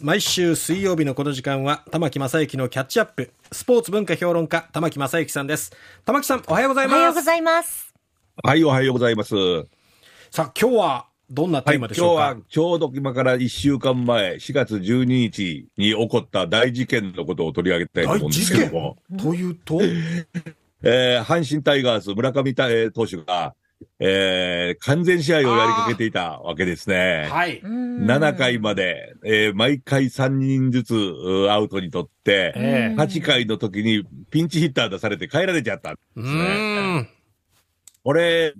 [0.00, 3.32] 毎週水曜日のこの時間は玉木正之のキャッチアップ。
[3.50, 5.72] スポーツ文化評論家玉木正之さんです。
[6.04, 6.94] 玉木さんおはようございます。
[6.94, 7.92] おはようございます。
[8.44, 9.34] はい、おはようございます。
[10.30, 19.80] さあ今日はどんなテはい、今日ーマでしょうか、はちょうど今から1週間前、4月12日に起こった大事件のことを取り上げたいと思うんですけども、というと？
[19.82, 23.56] えー阪神タイガース村上たえー投手が、
[24.00, 27.26] えー完全試合をやりかけていたわけですね。
[27.30, 27.60] はい。
[27.62, 32.94] 7回まで、えー毎回3人ずつうアウトに取って、ええ。
[32.96, 36.38] 8回の時にピンチヒッター出されて帰られちゃったんでうすね。
[36.38, 37.08] ーん。
[38.04, 38.54] これ、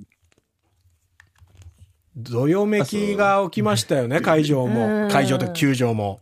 [2.17, 4.73] どよめきが起きましたよね会場うん。
[4.73, 6.21] も会場と球場も。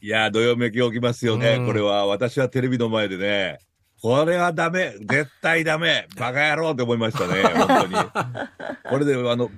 [0.00, 1.56] いやー、どよめき起きますよね。
[1.56, 1.66] うん。
[1.66, 3.58] これは、私はテレビの前でね、
[4.00, 7.94] これはダメ、絶対ダメ、バカ野郎って思いましたね、 本当に。
[8.88, 9.50] これで、あの、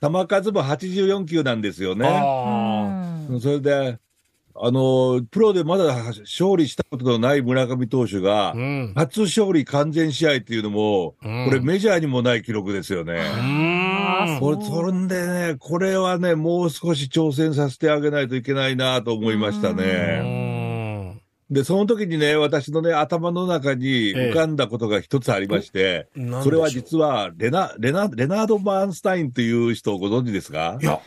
[0.00, 2.08] 球数も84球なんですよね。
[2.08, 3.98] あそれで、
[4.62, 13.20] あの、プロでまだ勝利したことのない村上投手があう、ん初勝利完全試合っていうのも、うんこれメジャーにもない記録ですよね。
[14.38, 20.39] これ、そんでね、これはね、もう少し挑戦させてあげないといけないなと思いましたうね。
[21.50, 26.44] んで、その時にね、私のね、頭の中に浮かんだことが一つありまして、なんでしょう？
[26.44, 30.78] それは実は、レナ、レナ、レナード・バーンスタインという人をご存知ですか？
[30.80, 31.00] いや。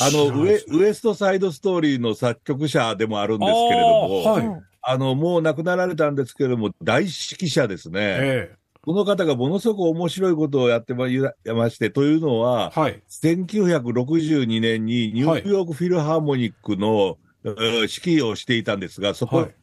[0.00, 4.62] あの、ウエウエストサイドストーリーの作曲者でもあるんですけれども、はい。
[4.82, 8.00] あの、もう亡くなられたんですけれども、大指揮者ですね。
[8.00, 13.02] えこの方がものすごく面白いことをやってまいまして、というのはえ、はい。
[13.10, 19.54] 1962年にニューヨークフィルハーモニックの、えー指揮をしていたんですが、そこ、はい。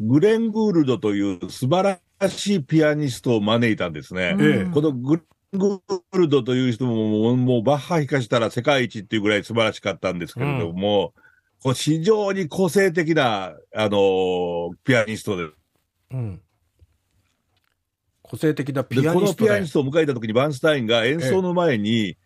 [0.00, 4.36] グレン・グールドという素晴らしいピアニストを招いたんですね。
[4.40, 4.70] ええ。
[4.72, 5.22] このグレ
[5.56, 11.14] ン・グールドという人ももうバッハ弾かしたら世界一っていうぐらい素晴らしかったんですけれども、
[11.62, 15.48] こう非常に個性的な、あのーピアニストで、
[16.10, 16.40] うん。
[18.22, 19.50] 個性的なピアニストで。
[19.50, 22.16] ピアニストを迎えた時にバーンスタインが演奏の前に、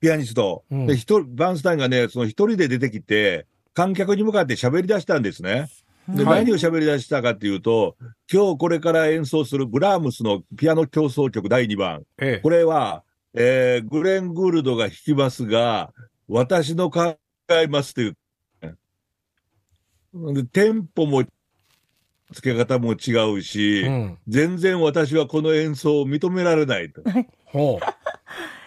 [0.00, 0.86] ピアニスト、うん。
[0.86, 5.68] で一人バーンスタインがね、その一人で出てきて、観客に向かって喋り出したんですね。
[6.08, 7.96] で、はい何を喋り出したかっていうと、
[8.32, 12.04] 今日これから演奏するブラームスのピアノ協奏曲第2番。
[12.18, 13.04] ええこれは、
[13.34, 15.92] えーグレン・グールドが弾きますが、
[16.26, 17.18] 私の考
[17.50, 18.16] えますという。
[20.32, 21.24] でテンポも、
[22.32, 27.02] 付け方も違うし、うん全然私はこの演奏を認められないと。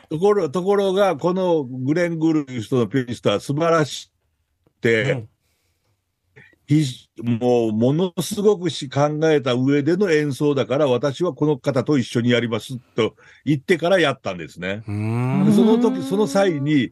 [0.10, 4.19] ところ、ところが、このグレン・グールという人のピアニストは素晴らしくて、
[4.84, 5.30] うん
[6.70, 14.84] ひもう、ものすごくし考えた上での演奏だから、私はこの方と一緒にやりますと言ってからやったんですね。
[14.86, 16.92] その時、その際に、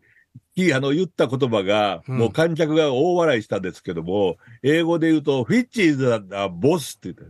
[0.55, 7.23] きあの、言った言葉が、うんもう観客が大笑いしたんですけども、英語で言うと、フィッチーズ・ザ・ボスって言った。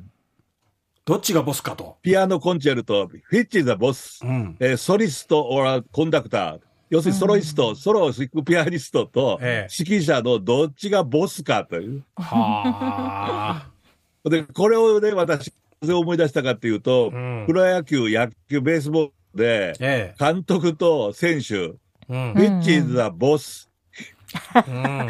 [1.04, 1.98] どっちがボスかと。
[2.02, 4.22] ピアノコンチェルト、フィッチーズ・ザ・ボス。
[4.24, 6.60] うんえーソリスト、オラ、コンダクター。
[6.90, 12.04] 要するにソロイスト、ソロを弾くピアニストと、ええ指揮者のどっちがボスかという。
[12.16, 13.70] はあ。
[14.30, 20.16] で、これをね、私、なぜ思い出したかっていうと、うんプロ野球、野球、ベースボールで、ええ。
[20.18, 23.70] 監督と選手、うんフィッチーズ・ザ・ボス。
[24.56, 25.10] うん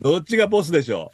[0.00, 1.12] どっちがボスでしょ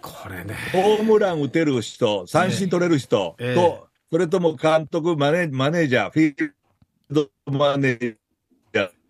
[0.00, 0.54] これね。
[0.74, 6.54] うホームラン打てる人、三振取れる人と、ええそれとも監督、マネマネージャー、フィール
[7.10, 8.16] ドマネージャー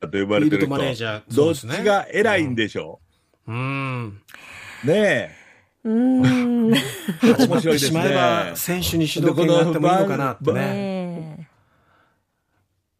[0.07, 1.35] と呼ばれてるフィールドマネージ人、ャー。
[1.35, 3.01] どっちそうですねが偉いんでしょ
[3.49, 3.53] う？
[3.53, 4.23] ん。
[4.85, 5.31] う、ねえ。
[5.85, 6.71] うーん。
[6.71, 6.81] ね
[7.23, 8.53] 面白いですね。
[8.55, 11.49] 選手に主導権があってもいいのかなってね。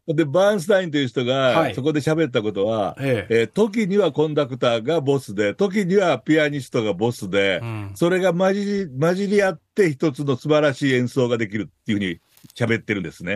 [0.07, 1.25] えで、バーンスタインという人は
[1.67, 3.41] いが、そこで喋ったことは、ええ。
[3.41, 12.19] えー時にはコンダクターがボスで、時にはピアニストがボスでう、んそれが混じり、混じり合って一つの素晴らしい演奏ができるっていうふうに
[12.55, 13.35] 喋ってるんですうね。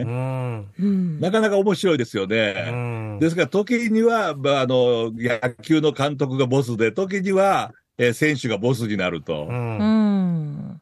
[1.19, 2.71] なかなか面白いですようね。
[2.71, 9.45] んですから、時には、まあ、あの、野球の監督がボスで、時には、えー選手がボスになると。
[9.49, 10.81] うんうん。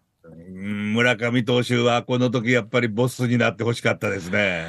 [0.53, 4.65] うん村上投手は、この時やっぱりボスになってほしかったですね。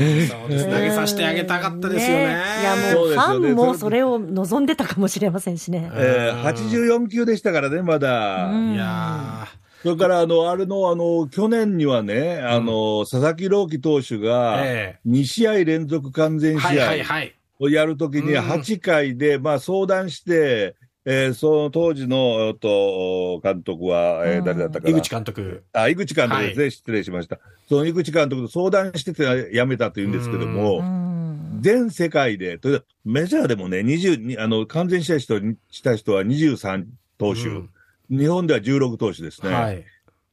[0.00, 0.64] うんそうです。
[0.64, 2.24] 投げさせてあげたかったですよね。
[2.24, 5.90] いやもうフそうですよねァンもそれを望んでたかもしれませんしね。
[5.94, 8.46] えーうん84球でしたからね、まだ。
[8.46, 9.48] うんいや
[9.82, 17.34] それから、あの、あれの、あの、去年にはね、あの、佐々木朗希投手ーが、え2試合連続完全試合はい。
[17.60, 24.44] をやるときに、うん8回で、まあ、相談して、えーその当時の、と、監督は、えーうん。
[24.44, 24.90] 誰だったかな。
[24.90, 25.64] 井口監督。
[25.72, 27.38] あ、井口監督ですね、失礼しました。
[27.68, 31.58] その井口監督と相談してて辞めたというんですけども、うん。
[31.60, 32.58] 全世界で、
[33.04, 36.84] メジャーでもね、20、あの、完全試合した人は23
[37.16, 37.70] 投手、うん
[38.10, 39.52] 日本では16投手ですね。
[39.52, 39.84] はい。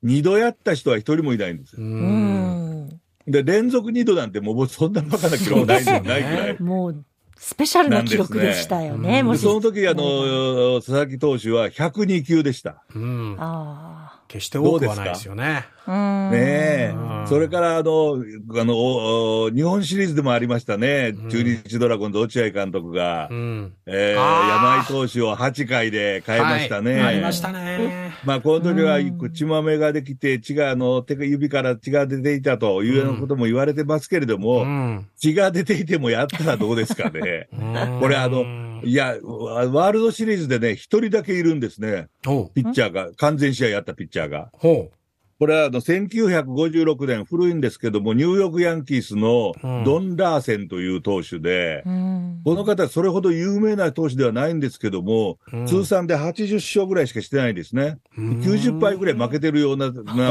[0.04, 1.82] 二度やった人は一人もいないんですう。
[1.82, 1.88] よ。
[1.88, 3.02] うんん。
[3.28, 6.62] で、連続二度なんてもうそんなバカな記録ないんそうないですよねぐらい。
[6.62, 7.06] もう、
[7.38, 9.20] スペシャルな記録でしたよね。
[9.22, 12.84] うんもしでその時、あの、佐々木投手は102球でした。
[12.94, 13.36] うん。
[13.40, 15.66] あ決して多くはないですよね。
[15.88, 17.28] ねえうん。
[17.28, 18.16] それから、あの、
[18.58, 21.14] あの、日本シリーズでもありましたね。
[21.16, 23.74] うん中日ドラゴンズ落合監督が、うん。
[23.86, 26.94] え山井投手を8回で変えましたね。
[26.94, 28.14] はいありましたね。
[28.24, 35.08] まあ、この時はうん血まめができて、血が、あの、手が指から血が出ていたというようなことも言われてますけれども、うん。
[35.18, 37.48] 血が出ていてもやったらどうですかね。
[37.54, 38.44] うんこれあの、
[38.84, 42.08] いや、ワワールドシリーズでね、一人だけいるんですね。
[42.24, 44.50] ピッチャーが、完全試合やったピッチャーが。
[44.54, 44.92] ほ
[45.38, 52.42] これはあの、1956年、古いんですけども、ニューヨークヤンキースのうんドン・ラーセンという投手で、うん。
[52.46, 55.58] この方、それほど有名な投手ではないんですけども、う。
[55.58, 57.98] うん通算で80勝ぐらいしかしてないですね。
[58.18, 60.30] うん90敗ぐらい負けてるような、まあ、まあ、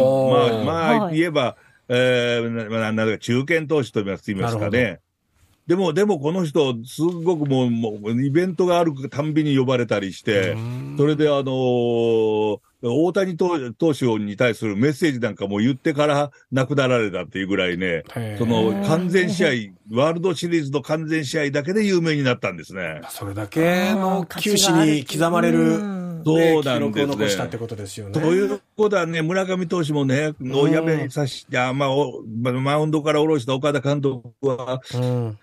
[0.65, 1.57] まあ、はい言えば、
[1.89, 5.01] えー、なんだか中堅投手と言います言いますかなるね。
[5.67, 10.95] でも、でもこの人、すごくもう、もうイベントがあるたんびに呼ばれたりして、うん。
[10.99, 18.05] それであのー大谷投投手に対するメッセージなんかも言ってから亡くなられたっていうぐらいね、
[18.39, 19.49] その完全試合、
[19.91, 23.01] ワールドシリーズの完全試合だけで有名になったんですね。
[23.09, 26.05] それだけの球史に刻まれる、うん。
[26.27, 26.75] そうねなんですね。
[26.75, 28.13] 記録を残したってことですよね。
[28.13, 31.89] ということはね、村上投手もね、おやめさし、あまあ、
[32.53, 35.39] マウンドから下ろした岡田監督は、うん。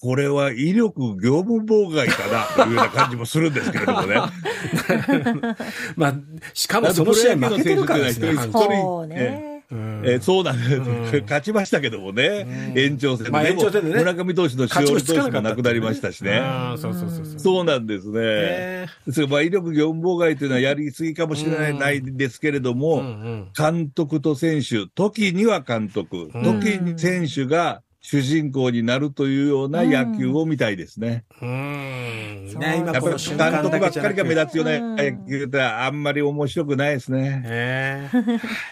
[0.00, 4.16] これは威力業務妨害かな、というような感じもするんですけれどもね。
[5.96, 6.14] まあ、
[6.52, 9.56] しかもその試合負けてるからですね。
[9.68, 10.58] えーそうなん。
[10.58, 11.22] です、うん。
[11.22, 12.78] 勝ちましたけどもね、うん。
[12.78, 13.30] 延長戦で。
[13.30, 13.94] まあ延長戦でね。
[13.94, 16.40] も村上投手の塩見投手も亡くなりましたしね。
[16.70, 17.38] うんそうそうそうそう。
[17.40, 18.20] そうなんですね。
[18.20, 18.86] ね。
[19.06, 21.78] ですからまあ、威力業務妨害というのはやりすぎかもしれない,、うん。
[21.78, 23.48] ないですけれどうも、んうん。
[23.56, 26.42] 監督と選手、時には監督、うん。
[26.60, 31.24] 時に選手が主人公になるというような野球を見たいですね。
[31.42, 32.48] うん。
[32.52, 34.38] そうね、今やっぱり監督ばっかりが目つ。
[34.38, 37.40] 立つようなうん野球ってあんまり面白くないですね。
[37.40, 38.10] ね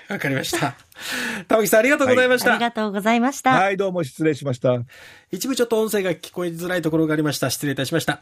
[0.09, 0.77] わかりました。
[1.49, 2.53] 玉木さんありがとうございました。
[2.53, 3.51] ありがとうございました。
[3.51, 4.79] はい、どうも失礼しました。
[5.33, 7.51] 一部ちょっと音声が聞こえづらいところがありました。
[7.51, 8.13] 失礼いたしました。